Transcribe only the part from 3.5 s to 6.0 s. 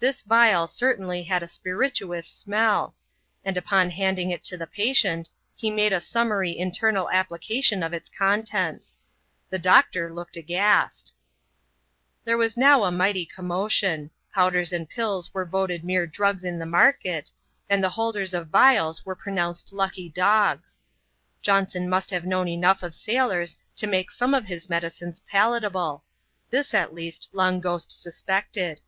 upon handing it to the patient, he made a